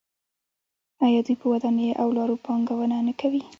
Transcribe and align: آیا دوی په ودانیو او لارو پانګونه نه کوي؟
آیا 1.05 1.19
دوی 1.25 1.35
په 1.41 1.45
ودانیو 1.53 1.99
او 2.01 2.07
لارو 2.17 2.41
پانګونه 2.45 2.97
نه 3.07 3.13
کوي؟ 3.19 3.41